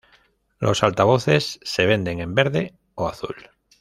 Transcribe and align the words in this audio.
Los 0.57 0.81
altavoces 0.81 1.59
se 1.61 1.85
venden 1.85 2.21
en 2.21 2.33
verde 2.33 2.73
o 2.95 3.07
azul. 3.07 3.35